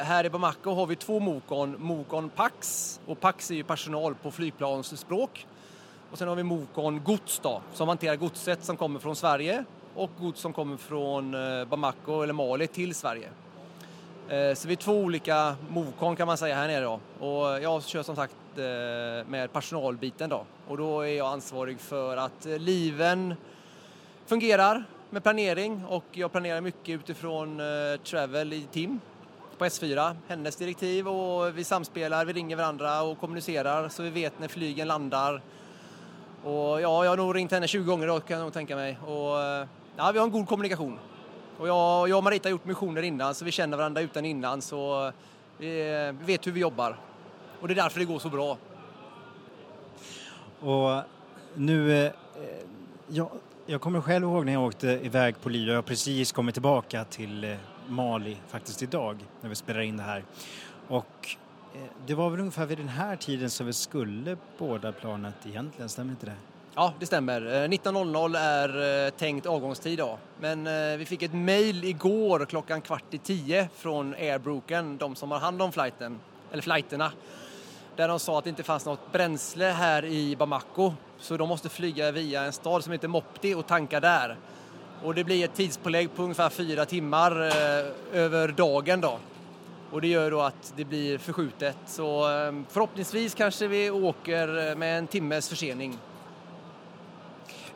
här 0.04 0.26
i 0.26 0.30
Bamako 0.30 0.74
har 0.74 0.86
vi 0.86 0.96
två 0.96 1.20
Movcon, 1.20 1.76
Movcon 1.78 2.28
Pax 2.28 3.00
och 3.06 3.20
Pax 3.20 3.50
är 3.50 3.54
ju 3.54 3.64
personal 3.64 4.14
på 4.14 4.30
flygplansspråk. 4.30 5.46
Och 6.10 6.18
sen 6.18 6.28
har 6.28 6.34
vi 6.36 6.42
Movcon 6.42 7.04
Gods 7.04 7.38
då, 7.38 7.62
som 7.72 7.88
hanterar 7.88 8.16
godset 8.16 8.64
som 8.64 8.76
kommer 8.76 9.00
från 9.00 9.16
Sverige 9.16 9.64
och 9.96 10.10
gods 10.20 10.40
som 10.40 10.52
kommer 10.52 10.76
från 10.76 11.34
eh, 11.34 11.64
Bamako 11.64 12.22
eller 12.22 12.32
Mali 12.32 12.66
till 12.66 12.94
Sverige. 12.94 13.28
Eh, 14.28 14.54
så 14.54 14.68
vi 14.68 14.74
är 14.74 14.76
två 14.76 14.92
olika 14.92 15.56
Movcon 15.68 16.16
kan 16.16 16.26
man 16.26 16.38
säga 16.38 16.54
här 16.54 16.68
nere 16.68 16.84
då. 16.84 17.00
Och 17.26 17.62
jag 17.62 17.82
kör 17.82 18.02
som 18.02 18.16
sagt 18.16 18.34
eh, 18.56 19.28
med 19.28 19.52
personalbiten 19.52 20.30
då. 20.30 20.44
Och 20.68 20.76
då 20.76 21.00
är 21.00 21.16
jag 21.16 21.26
ansvarig 21.26 21.80
för 21.80 22.16
att 22.16 22.44
liven 22.44 23.34
fungerar 24.26 24.84
med 25.10 25.22
planering 25.22 25.84
och 25.88 26.04
jag 26.12 26.32
planerar 26.32 26.60
mycket 26.60 27.00
utifrån 27.00 27.60
Travel 28.04 28.52
i 28.52 28.62
team 28.72 29.00
på 29.58 29.64
S4, 29.64 30.16
hennes 30.28 30.56
direktiv 30.56 31.08
och 31.08 31.58
vi 31.58 31.64
samspelar, 31.64 32.24
vi 32.24 32.32
ringer 32.32 32.56
varandra 32.56 33.02
och 33.02 33.20
kommunicerar 33.20 33.88
så 33.88 34.02
vi 34.02 34.10
vet 34.10 34.40
när 34.40 34.48
flygen 34.48 34.88
landar. 34.88 35.42
Och 36.44 36.80
ja, 36.80 37.04
jag 37.04 37.10
har 37.10 37.16
nog 37.16 37.36
ringt 37.36 37.52
henne 37.52 37.68
20 37.68 37.84
gånger 37.84 38.06
då 38.06 38.20
kan 38.20 38.36
jag 38.36 38.44
nog 38.44 38.52
tänka 38.52 38.76
mig. 38.76 38.98
Och 39.06 39.66
ja, 39.96 40.12
vi 40.12 40.18
har 40.18 40.26
en 40.26 40.32
god 40.32 40.48
kommunikation. 40.48 40.98
Och 41.58 41.68
jag, 41.68 42.08
jag 42.08 42.18
och 42.18 42.24
Marita 42.24 42.48
har 42.48 42.50
gjort 42.50 42.64
missioner 42.64 43.02
innan 43.02 43.34
så 43.34 43.44
vi 43.44 43.52
känner 43.52 43.76
varandra 43.76 44.00
utan 44.00 44.24
innan 44.24 44.62
så 44.62 45.12
vi, 45.58 45.68
vi 46.18 46.24
vet 46.24 46.46
hur 46.46 46.52
vi 46.52 46.60
jobbar. 46.60 46.98
Och 47.60 47.68
det 47.68 47.74
är 47.74 47.76
därför 47.76 48.00
det 48.00 48.06
går 48.06 48.18
så 48.18 48.28
bra. 48.28 48.58
Och 50.60 51.02
nu, 51.54 52.06
eh, 52.06 52.12
jag, 53.08 53.30
jag 53.66 53.80
kommer 53.80 54.00
själv 54.00 54.24
ihåg 54.24 54.46
när 54.46 54.52
jag 54.52 54.64
åkte 54.64 54.88
iväg 54.88 55.40
på 55.40 55.48
Lyra, 55.48 55.70
Jag 55.70 55.76
har 55.76 55.82
precis 55.82 56.32
kommit 56.32 56.54
tillbaka 56.54 57.04
till 57.04 57.44
eh, 57.44 57.56
Mali 57.88 58.36
faktiskt 58.48 58.82
idag 58.82 59.24
när 59.40 59.48
vi 59.48 59.54
spelar 59.54 59.80
in 59.80 59.96
det 59.96 60.02
här. 60.02 60.24
Och 60.88 61.36
eh, 61.74 61.80
det 62.06 62.14
var 62.14 62.30
väl 62.30 62.40
ungefär 62.40 62.66
vid 62.66 62.78
den 62.78 62.88
här 62.88 63.16
tiden 63.16 63.50
som 63.50 63.66
vi 63.66 63.72
skulle 63.72 64.36
båda 64.58 64.92
planet 64.92 65.34
egentligen, 65.46 65.88
stämmer 65.88 66.10
inte 66.10 66.26
det? 66.26 66.55
Ja, 66.78 66.92
det 67.00 67.06
stämmer. 67.06 67.40
Eh, 67.46 67.68
19.00 67.68 68.36
är 68.38 69.04
eh, 69.06 69.10
tänkt 69.10 69.46
avgångstid 69.46 69.98
då. 69.98 70.18
Men 70.40 70.66
eh, 70.66 70.96
vi 70.96 71.04
fick 71.04 71.22
ett 71.22 71.32
mejl 71.32 71.84
igår 71.84 72.44
klockan 72.44 72.80
kvart 72.80 73.14
i 73.14 73.18
tio 73.18 73.68
från 73.76 74.14
Airbroken, 74.14 74.96
de 74.96 75.14
som 75.16 75.30
har 75.30 75.38
hand 75.38 75.62
om 75.62 75.72
flighten, 75.72 76.20
eller 76.52 76.62
flighterna. 76.62 77.12
Där 77.96 78.08
de 78.08 78.18
sa 78.18 78.38
att 78.38 78.44
det 78.44 78.50
inte 78.50 78.62
fanns 78.62 78.86
något 78.86 79.12
bränsle 79.12 79.64
här 79.64 80.04
i 80.04 80.36
Bamako. 80.36 80.92
Så 81.18 81.36
de 81.36 81.48
måste 81.48 81.68
flyga 81.68 82.10
via 82.10 82.42
en 82.42 82.52
stad 82.52 82.84
som 82.84 82.92
heter 82.92 83.08
Mopti 83.08 83.54
och 83.54 83.66
tanka 83.66 84.00
där. 84.00 84.36
Och 85.02 85.14
det 85.14 85.24
blir 85.24 85.44
ett 85.44 85.54
tidspålägg 85.54 86.14
på 86.14 86.22
ungefär 86.22 86.48
fyra 86.48 86.84
timmar 86.84 87.32
över 88.12 88.48
dagen 88.48 89.00
då. 89.00 89.18
Och 89.90 90.00
det 90.00 90.08
gör 90.08 90.30
då 90.30 90.40
att 90.40 90.72
det 90.76 90.84
blir 90.84 91.18
förskjutet. 91.18 91.76
Så 91.86 92.22
förhoppningsvis 92.68 93.34
kanske 93.34 93.66
vi 93.66 93.90
åker 93.90 94.74
med 94.74 94.98
en 94.98 95.06
timmes 95.06 95.48
försening. 95.48 95.98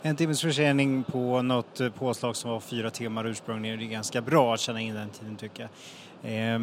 En 0.03 0.17
timmes 0.17 0.41
försening 0.41 1.03
på 1.03 1.43
något 1.43 1.81
eh, 1.81 1.91
påslag 1.91 2.37
som 2.37 2.51
var 2.51 2.61
fyra 2.61 2.91
timmar 2.91 3.27
ursprungligen, 3.27 3.79
det 3.79 3.85
är 3.85 3.89
ganska 3.89 4.21
bra 4.21 4.55
att 4.55 4.61
känna 4.61 4.81
in 4.81 4.95
den 4.95 5.11
tiden 5.11 5.37
tycker 5.37 5.69
jag. 6.23 6.55
Eh, 6.55 6.59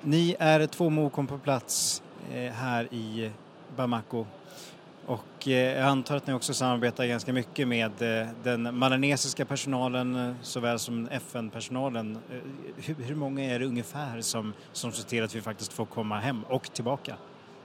ni 0.00 0.36
är 0.38 0.66
två 0.66 0.90
Mokon 0.90 1.26
på 1.26 1.38
plats 1.38 2.02
eh, 2.32 2.52
här 2.52 2.94
i 2.94 3.30
Bamako 3.76 4.26
och 5.06 5.48
eh, 5.48 5.52
jag 5.52 5.86
antar 5.86 6.16
att 6.16 6.26
ni 6.26 6.32
också 6.32 6.54
samarbetar 6.54 7.06
ganska 7.06 7.32
mycket 7.32 7.68
med 7.68 8.20
eh, 8.22 8.28
den 8.42 8.78
malanesiska 8.78 9.44
personalen 9.44 10.28
eh, 10.28 10.34
såväl 10.42 10.78
som 10.78 11.08
FN-personalen. 11.08 12.18
Eh, 12.30 12.36
hur, 12.84 12.94
hur, 12.94 13.14
många 13.14 13.44
är 13.44 13.58
det 13.58 13.66
ungefär 13.66 14.20
som, 14.20 14.52
som 14.72 14.92
ser 14.92 15.08
till 15.08 15.24
att 15.24 15.34
vi 15.34 15.40
faktiskt 15.40 15.72
får 15.72 15.84
komma 15.84 16.18
hem 16.18 16.44
och 16.48 16.72
tillbaka? 16.72 17.16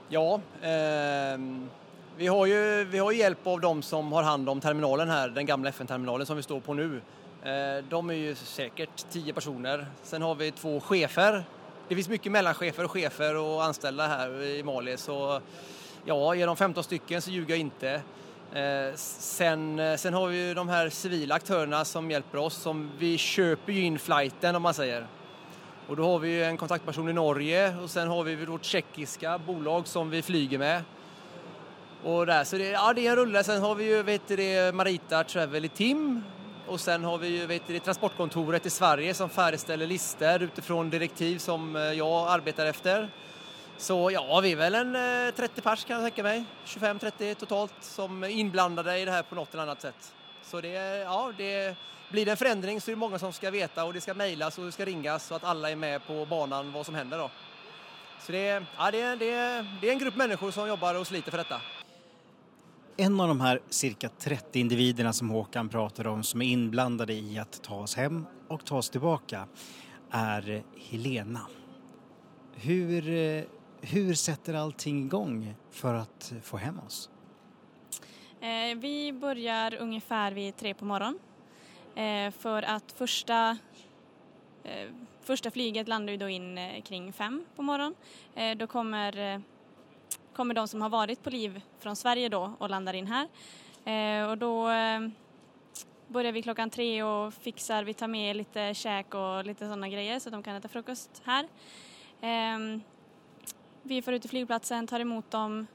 Ja, 0.08 0.40
ehm, 0.62 1.68
vi 2.18 2.26
har 2.26 2.46
ju 2.46 2.84
vi 2.84 2.98
har 2.98 3.12
hjälp 3.12 3.46
av 3.46 3.60
de 3.60 3.82
som 3.82 4.12
har 4.12 4.22
hand 4.22 4.48
om 4.48 4.60
terminalen 4.60 5.10
här, 5.10 5.28
den 5.28 5.46
gamla 5.46 5.68
FN-terminalen 5.68 6.26
som 6.26 6.36
vi 6.36 6.42
står 6.42 6.60
på 6.60 6.74
nu. 6.74 7.00
Eh, 7.42 7.84
de 7.88 8.10
är 8.10 8.14
ju 8.14 8.34
säkert 8.34 9.10
tio 9.10 9.32
personer. 9.32 9.86
Sen 10.02 10.22
har 10.22 10.34
vi 10.34 10.50
två 10.50 10.80
chefer. 10.80 11.44
Det 11.88 11.94
finns 11.94 12.08
mycket 12.08 12.32
mellanchefer 12.32 12.84
och 12.84 12.90
chefer 12.90 13.36
och 13.36 13.64
anställda 13.64 14.06
här 14.06 14.42
i 14.42 14.62
Mali 14.62 14.96
så 14.96 15.40
ja, 16.04 16.36
är 16.36 16.46
de 16.46 16.56
15 16.56 16.84
stycken 16.84 17.22
så 17.22 17.30
ljuger 17.30 17.50
jag 17.50 17.60
inte. 17.60 17.90
Eh, 18.52 18.94
sen, 18.94 19.78
eh, 19.78 19.96
sen 19.96 20.14
har 20.14 20.26
vi 20.28 20.48
ju 20.48 20.54
de 20.54 20.68
här 20.68 20.88
civila 20.88 21.34
aktörerna 21.34 21.84
som 21.84 22.10
hjälper 22.10 22.38
oss. 22.38 22.54
Som 22.54 22.90
vi 22.98 23.18
köper 23.18 23.72
ju 23.72 23.80
in 23.80 23.98
flighten 23.98 24.56
om 24.56 24.62
man 24.62 24.74
säger. 24.74 25.06
Och 25.88 25.96
då 25.96 26.06
har 26.06 26.18
vi 26.18 26.44
en 26.44 26.56
kontaktperson 26.56 27.08
i 27.08 27.12
Norge 27.12 27.76
och 27.82 27.90
sen 27.90 28.08
har 28.08 28.22
vi 28.24 28.44
vårt 28.44 28.64
tjeckiska 28.64 29.38
bolag 29.38 29.86
som 29.86 30.10
vi 30.10 30.22
flyger 30.22 30.58
med. 30.58 30.82
Och 32.04 32.26
där, 32.26 32.44
så 32.44 32.56
det, 32.56 32.68
ja, 32.68 32.92
det 32.92 33.06
är 33.06 33.10
en 33.10 33.16
rulle. 33.16 33.44
Sen 33.44 33.62
har 33.62 33.74
vi 33.74 33.84
ju 33.84 34.02
vet 34.02 34.28
det, 34.28 34.74
Marita 34.74 35.24
Travel 35.24 35.64
i 35.64 35.68
Tim 35.68 36.22
och 36.66 36.80
sen 36.80 37.04
har 37.04 37.18
vi 37.18 37.28
ju 37.28 37.46
vet 37.46 37.62
det, 37.66 37.80
Transportkontoret 37.80 38.66
i 38.66 38.70
Sverige 38.70 39.14
som 39.14 39.30
färdigställer 39.30 39.86
listor 39.86 40.42
utifrån 40.42 40.90
direktiv 40.90 41.38
som 41.38 41.76
eh, 41.76 41.82
jag 41.82 42.28
arbetar 42.28 42.66
efter. 42.66 43.08
Så 43.78 44.10
ja, 44.10 44.40
vi 44.40 44.52
är 44.52 44.56
väl 44.56 44.74
en 44.74 44.96
eh, 45.26 45.34
30 45.34 45.60
pers 45.60 45.84
kan 45.84 45.96
jag 45.96 46.04
tänka 46.04 46.22
mig. 46.22 46.44
25-30 46.66 47.34
totalt 47.34 47.74
som 47.80 48.24
är 48.24 48.28
inblandade 48.28 48.98
i 48.98 49.04
det 49.04 49.10
här 49.10 49.22
på 49.22 49.34
något 49.34 49.54
eller 49.54 49.62
annat 49.62 49.82
sätt. 49.82 50.14
Så 50.42 50.60
det, 50.60 50.98
ja, 50.98 51.32
det 51.36 51.76
blir 52.08 52.24
det 52.24 52.30
en 52.30 52.36
förändring 52.36 52.80
så 52.80 52.90
är 52.90 52.94
det 52.94 52.98
många 52.98 53.18
som 53.18 53.32
ska 53.32 53.50
veta 53.50 53.84
och 53.84 53.92
det 53.92 54.00
ska 54.00 54.14
mejlas 54.14 54.58
och 54.58 54.64
det 54.64 54.72
ska 54.72 54.84
ringas 54.84 55.26
så 55.26 55.34
att 55.34 55.44
alla 55.44 55.70
är 55.70 55.76
med 55.76 56.06
på 56.06 56.26
banan 56.26 56.72
vad 56.72 56.86
som 56.86 56.94
händer 56.94 57.18
då. 57.18 57.30
Så 58.20 58.32
det, 58.32 58.64
ja, 58.78 58.90
det, 58.90 59.16
det, 59.16 59.66
det 59.80 59.88
är 59.88 59.92
en 59.92 59.98
grupp 59.98 60.16
människor 60.16 60.50
som 60.50 60.68
jobbar 60.68 60.94
och 60.94 61.06
sliter 61.06 61.30
för 61.30 61.38
detta. 61.38 61.60
En 62.98 63.20
av 63.20 63.28
de 63.28 63.40
här 63.40 63.60
cirka 63.68 64.08
30 64.08 64.60
individerna 64.60 65.12
som 65.12 65.30
Håkan 65.30 65.68
pratar 65.68 66.06
om 66.06 66.22
som 66.22 66.42
är 66.42 66.46
inblandade 66.46 67.12
i 67.12 67.38
att 67.38 67.62
ta 67.62 67.74
oss 67.74 67.96
hem 67.96 68.26
och 68.48 68.64
ta 68.64 68.76
oss 68.76 68.90
tillbaka 68.90 69.46
är 70.10 70.62
Helena. 70.90 71.40
Hur, 72.54 73.08
eh, 73.08 73.44
hur 73.80 74.14
sätter 74.14 74.54
allting 74.54 75.04
igång 75.04 75.54
för 75.70 75.94
att 75.94 76.32
få 76.42 76.56
hem 76.56 76.80
oss? 76.86 77.10
Eh, 78.40 78.78
vi 78.78 79.12
börjar 79.12 79.74
ungefär 79.74 80.32
vid 80.32 80.56
tre 80.56 80.74
på 80.74 80.84
morgonen. 80.84 81.18
Eh, 81.94 82.30
för 82.30 82.62
att 82.62 82.92
första, 82.92 83.58
första 85.20 85.50
flyget 85.50 85.88
landar 85.88 86.12
ju 86.12 86.16
då 86.16 86.28
in 86.28 86.82
kring 86.84 87.12
fem 87.12 87.46
på 87.56 87.62
morgonen. 87.62 87.94
Då 88.58 88.66
kommer, 88.66 89.42
kommer 90.36 90.54
de 90.54 90.68
som 90.68 90.82
har 90.82 90.88
varit 90.88 91.22
på 91.22 91.30
liv 91.30 91.62
från 91.78 91.96
Sverige 91.96 92.28
då 92.28 92.52
och 92.58 92.70
landar 92.70 92.94
in 92.94 93.06
här. 93.06 93.28
Eh, 93.84 94.30
och 94.30 94.38
då 94.38 94.70
eh, 94.70 95.00
börjar 96.08 96.32
vi 96.32 96.42
klockan 96.42 96.70
tre 96.70 97.02
och 97.02 97.34
fixar, 97.34 97.84
vi 97.84 97.94
tar 97.94 98.08
med 98.08 98.36
lite 98.36 98.74
käk 98.74 99.14
och 99.14 99.44
lite 99.44 99.64
sådana 99.64 99.88
grejer 99.88 100.18
så 100.18 100.28
att 100.28 100.32
de 100.32 100.42
kan 100.42 100.56
äta 100.56 100.68
frukost 100.68 101.22
här. 101.24 101.48
Eh, 102.20 102.80
vi 103.82 104.02
får 104.02 104.14
ut 104.14 104.22
till 104.22 104.30
flygplatsen, 104.30 104.86
tar 104.86 105.00
emot 105.00 105.30
dem 105.30 105.66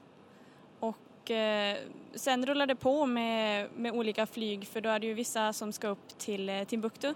och 0.80 1.30
eh, 1.30 1.78
sen 2.14 2.46
rullar 2.46 2.66
det 2.66 2.76
på 2.76 3.06
med, 3.06 3.68
med 3.76 3.92
olika 3.92 4.26
flyg 4.26 4.66
för 4.66 4.80
då 4.80 4.88
är 4.88 4.98
det 4.98 5.06
ju 5.06 5.14
vissa 5.14 5.52
som 5.52 5.72
ska 5.72 5.88
upp 5.88 6.18
till 6.18 6.48
eh, 6.48 6.64
Timbuktu, 6.64 7.14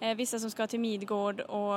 eh, 0.00 0.16
vissa 0.16 0.38
som 0.38 0.50
ska 0.50 0.66
till 0.66 0.80
Midgård 0.80 1.40
och 1.40 1.74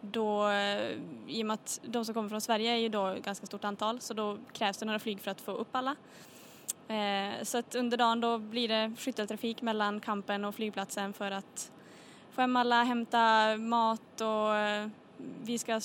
då, 0.00 0.48
eh, 0.48 0.90
i 1.26 1.42
och 1.42 1.46
med 1.46 1.54
att 1.54 1.80
de 1.82 2.04
som 2.04 2.14
kommer 2.14 2.28
från 2.28 2.40
Sverige 2.40 2.72
är 2.72 2.76
ju 2.76 2.88
då 2.88 3.16
ganska 3.24 3.46
stort 3.46 3.64
antal 3.64 4.00
så 4.00 4.14
då 4.14 4.38
krävs 4.52 4.78
det 4.78 4.86
några 4.86 4.98
flyg 4.98 5.20
för 5.20 5.30
att 5.30 5.40
få 5.40 5.52
upp 5.52 5.76
alla. 5.76 5.96
Eh, 6.88 7.42
så 7.42 7.58
att 7.58 7.74
under 7.74 7.96
dagen 7.96 8.20
då 8.20 8.38
blir 8.38 8.68
det 8.68 8.92
skytteltrafik 8.98 9.62
mellan 9.62 10.00
kampen 10.00 10.44
och 10.44 10.54
flygplatsen 10.54 11.12
för 11.12 11.30
att 11.30 11.72
få 12.30 12.40
hem 12.40 12.56
alla, 12.56 12.82
hämta 12.82 13.56
mat 13.56 14.20
och 14.20 14.56
eh, 14.56 14.88
vi 15.42 15.58
ska 15.58 15.80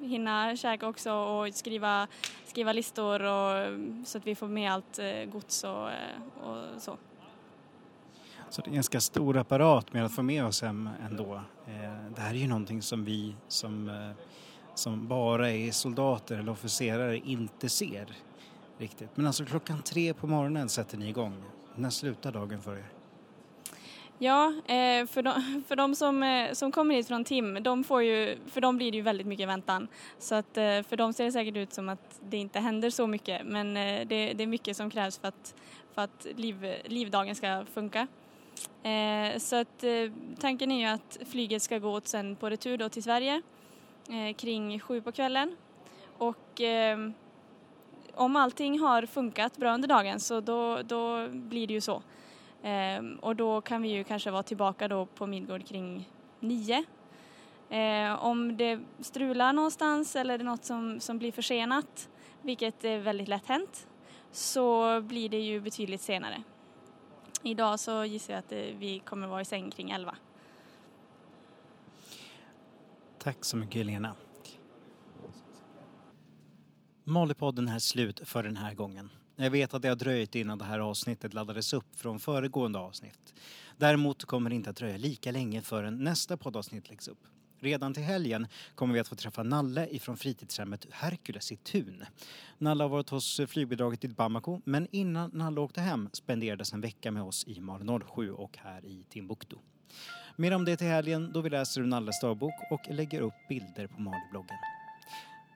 hinna 0.00 0.56
käka 0.56 0.88
också 0.88 1.12
och 1.12 1.54
skriva, 1.54 2.08
skriva 2.46 2.72
listor 2.72 3.22
och, 3.22 3.78
så 4.04 4.18
att 4.18 4.26
vi 4.26 4.34
får 4.34 4.48
med 4.48 4.72
allt 4.72 4.98
eh, 4.98 5.24
gods 5.24 5.64
och, 5.64 5.88
och 6.44 6.82
så. 6.82 6.96
Så 8.54 8.60
det 8.60 8.66
är 8.66 8.68
en 8.68 8.74
ganska 8.74 9.00
stor 9.00 9.36
apparat 9.36 9.92
med 9.92 10.04
att 10.04 10.12
få 10.12 10.22
med 10.22 10.44
oss 10.44 10.62
hem 10.62 10.88
ändå. 11.10 11.34
Eh, 11.66 12.12
det 12.14 12.20
här 12.20 12.30
är 12.30 12.38
ju 12.38 12.46
någonting 12.46 12.82
som 12.82 13.04
vi 13.04 13.34
som, 13.48 13.88
eh, 13.88 14.24
som 14.74 15.08
bara 15.08 15.50
är 15.50 15.70
soldater 15.70 16.38
eller 16.38 16.52
officerare 16.52 17.16
inte 17.16 17.68
ser 17.68 18.06
riktigt. 18.78 19.08
Men 19.14 19.26
alltså 19.26 19.44
klockan 19.44 19.82
tre 19.82 20.14
på 20.14 20.26
morgonen 20.26 20.68
sätter 20.68 20.98
ni 20.98 21.08
igång. 21.08 21.42
När 21.74 21.90
slutar 21.90 22.32
dagen 22.32 22.62
för 22.62 22.72
er? 22.72 22.86
Ja, 24.18 24.46
eh, 24.66 25.06
för 25.06 25.22
de, 25.22 25.62
för 25.68 25.76
de 25.76 25.94
som, 25.94 26.48
som 26.52 26.72
kommer 26.72 26.94
hit 26.94 27.08
från 27.08 27.24
TIM, 27.24 27.62
de 27.62 27.84
får 27.84 28.02
ju, 28.02 28.38
för 28.46 28.60
dem 28.60 28.76
blir 28.76 28.90
det 28.90 28.96
ju 28.96 29.02
väldigt 29.02 29.26
mycket 29.26 29.48
väntan. 29.48 29.88
Så 30.18 30.34
att 30.34 30.54
för 30.54 30.96
dem 30.96 31.12
ser 31.12 31.24
det 31.24 31.32
säkert 31.32 31.56
ut 31.56 31.72
som 31.72 31.88
att 31.88 32.20
det 32.30 32.36
inte 32.36 32.60
händer 32.60 32.90
så 32.90 33.06
mycket 33.06 33.46
men 33.46 33.74
det, 33.74 34.32
det 34.34 34.42
är 34.42 34.46
mycket 34.46 34.76
som 34.76 34.90
krävs 34.90 35.18
för 35.18 35.28
att, 35.28 35.54
för 35.94 36.02
att 36.02 36.26
liv, 36.36 36.74
livdagen 36.84 37.34
ska 37.34 37.64
funka. 37.74 38.06
Eh, 38.82 39.38
så 39.38 39.56
att 39.56 39.84
eh, 39.84 40.12
tanken 40.40 40.72
är 40.72 40.78
ju 40.78 40.86
att 40.86 41.18
flyget 41.26 41.62
ska 41.62 41.78
gå 41.78 41.90
åt 41.90 42.08
sen 42.08 42.36
på 42.36 42.50
retur 42.50 42.78
då 42.78 42.88
till 42.88 43.02
Sverige 43.02 43.42
eh, 44.10 44.34
kring 44.36 44.80
sju 44.80 45.00
på 45.00 45.12
kvällen. 45.12 45.56
Och 46.18 46.60
om 48.14 48.36
allting 48.36 48.78
har 48.78 49.06
funkat 49.06 49.56
bra 49.56 49.74
under 49.74 49.88
dagen 49.88 50.20
så 50.20 50.40
då, 50.40 50.82
då 50.82 51.28
blir 51.28 51.66
det 51.66 51.74
ju 51.74 51.80
så. 51.80 52.02
Ehm, 52.62 53.18
och 53.22 53.36
då 53.36 53.60
kan 53.60 53.82
vi 53.82 53.88
ju 53.88 54.04
kanske 54.04 54.30
vara 54.30 54.42
tillbaka 54.42 54.88
då 54.88 55.06
på 55.06 55.26
Midgård 55.26 55.66
kring 55.66 56.08
nio. 56.40 56.84
Ehm, 57.70 58.18
om 58.18 58.56
det 58.56 58.80
strular 59.00 59.52
någonstans 59.52 60.16
eller 60.16 60.38
det 60.38 60.42
är 60.42 60.46
något 60.46 60.64
som, 60.64 61.00
som 61.00 61.18
blir 61.18 61.32
försenat, 61.32 62.08
vilket 62.42 62.84
är 62.84 62.98
väldigt 62.98 63.28
lätt 63.28 63.46
hänt, 63.46 63.86
så 64.32 65.00
blir 65.00 65.28
det 65.28 65.40
ju 65.40 65.60
betydligt 65.60 66.00
senare. 66.00 66.42
Idag 67.46 67.80
så 67.80 68.04
gissar 68.04 68.34
jag 68.34 68.38
att 68.38 68.52
eh, 68.52 68.58
vi 68.58 69.02
kommer 69.06 69.26
vara 69.26 69.40
i 69.40 69.44
säng 69.44 69.70
kring 69.70 69.90
elva. 69.90 70.16
Tack 73.18 73.44
så 73.44 73.56
mycket 73.56 73.74
Helena. 73.74 74.14
Malipodden 77.04 77.68
är 77.68 77.78
slut 77.78 78.20
för 78.28 78.42
den 78.42 78.56
här 78.56 78.74
gången. 78.74 79.10
Jag 79.36 79.50
vet 79.50 79.74
att 79.74 79.82
det 79.82 79.88
har 79.88 79.96
dröjt 79.96 80.34
innan 80.34 80.58
det 80.58 80.64
här 80.64 80.78
avsnittet 80.78 81.34
laddades 81.34 81.72
upp 81.72 81.96
från 81.96 82.20
föregående 82.20 82.78
avsnitt. 82.78 83.34
Däremot 83.76 84.24
kommer 84.24 84.50
det 84.50 84.56
inte 84.56 84.70
att 84.70 84.76
dröja 84.76 84.96
lika 84.96 85.30
länge 85.30 85.62
förrän 85.62 86.04
nästa 86.04 86.36
poddavsnitt 86.36 86.88
läggs 86.88 87.08
upp. 87.08 87.26
Redan 87.64 87.94
till 87.94 88.02
helgen 88.02 88.46
kommer 88.74 88.94
vi 88.94 89.00
att 89.00 89.08
få 89.08 89.14
träffa 89.14 89.42
Nalle 89.42 89.88
ifrån 89.90 90.16
fritidshemmet 90.16 90.86
Herkules 90.90 91.52
i 91.52 91.56
Tun. 91.56 92.04
Nalle 92.58 92.84
har 92.84 92.88
varit 92.88 93.10
hos 93.10 93.40
flygbidraget 93.48 94.04
i 94.04 94.08
Bamako 94.08 94.60
men 94.64 94.88
innan 94.90 95.30
Nalle 95.34 95.60
åkte 95.60 95.80
hem 95.80 96.08
spenderades 96.12 96.72
en 96.72 96.80
vecka 96.80 97.10
med 97.10 97.22
oss 97.22 97.44
i 97.46 97.60
Mal 97.60 98.00
07 98.14 98.32
och 98.32 98.58
här 98.58 98.84
i 98.84 99.04
Timbuktu. 99.08 99.56
Mer 100.36 100.54
om 100.54 100.64
det 100.64 100.76
till 100.76 100.86
helgen 100.86 101.32
då 101.32 101.40
vi 101.40 101.50
läser 101.50 101.80
ur 101.80 101.86
Nalles 101.86 102.20
dagbok 102.20 102.54
och 102.70 102.80
lägger 102.90 103.20
upp 103.20 103.34
bilder 103.48 103.86
på 103.86 104.00
Malibloggen. 104.00 104.58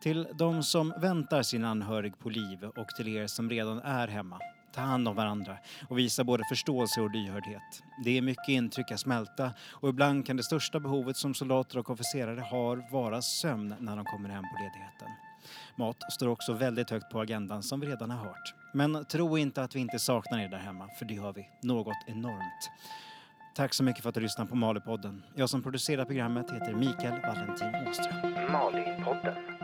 Till 0.02 0.26
de 0.34 0.62
som 0.62 0.94
väntar 1.00 1.42
sin 1.42 1.64
anhörig 1.64 2.18
på 2.18 2.30
liv 2.30 2.64
och 2.64 2.88
till 2.88 3.08
er 3.08 3.26
som 3.26 3.50
redan 3.50 3.78
är 3.78 4.08
hemma. 4.08 4.38
Ta 4.78 4.84
hand 4.84 5.08
om 5.08 5.16
varandra 5.16 5.58
och 5.88 5.98
visa 5.98 6.24
både 6.24 6.44
förståelse 6.48 7.00
och 7.00 7.10
lyhördhet. 7.10 7.82
Det 8.04 8.18
är 8.18 8.22
mycket 8.22 8.48
intryck 8.48 8.90
att 8.90 9.00
smälta 9.00 9.50
och 9.70 9.88
ibland 9.88 10.26
kan 10.26 10.36
det 10.36 10.42
största 10.42 10.80
behovet 10.80 11.16
som 11.16 11.34
soldater 11.34 11.78
och 11.78 11.90
officerare 11.90 12.40
har 12.40 12.92
vara 12.92 13.22
sömn 13.22 13.74
när 13.80 13.96
de 13.96 14.04
kommer 14.04 14.28
hem 14.28 14.42
på 14.42 14.62
ledigheten. 14.62 15.08
Mat 15.76 16.12
står 16.12 16.28
också 16.28 16.52
väldigt 16.52 16.90
högt 16.90 17.10
på 17.10 17.20
agendan 17.20 17.62
som 17.62 17.80
vi 17.80 17.86
redan 17.86 18.10
har 18.10 18.24
hört. 18.24 18.54
Men 18.74 19.04
tro 19.04 19.38
inte 19.38 19.62
att 19.62 19.76
vi 19.76 19.80
inte 19.80 19.98
saknar 19.98 20.38
er 20.38 20.48
där 20.48 20.58
hemma, 20.58 20.88
för 20.98 21.04
det 21.04 21.14
gör 21.14 21.32
vi. 21.32 21.48
Något 21.62 21.98
enormt. 22.06 22.70
Tack 23.54 23.74
så 23.74 23.82
mycket 23.82 24.02
för 24.02 24.08
att 24.08 24.14
du 24.14 24.20
lyssnar 24.20 24.46
på 24.46 24.56
Malipodden. 24.56 25.24
Jag 25.34 25.50
som 25.50 25.62
producerar 25.62 26.04
programmet 26.04 26.50
heter 26.50 26.74
Mikael 26.74 27.20
Valentin 27.22 27.88
Åström. 27.88 28.52
Malipodden. 28.52 29.57